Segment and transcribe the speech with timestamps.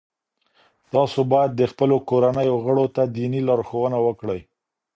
[0.93, 4.41] تاسو باید د خپلو کورنیو غړو ته دیني لارښوونه وکړئ.